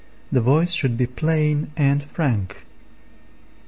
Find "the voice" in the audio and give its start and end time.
0.31-0.71